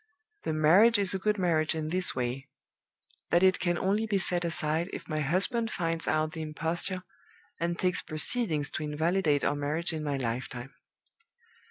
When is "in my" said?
9.93-10.17